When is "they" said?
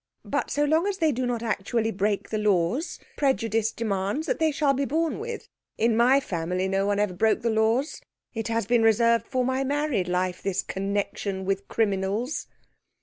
0.97-1.11, 4.39-4.49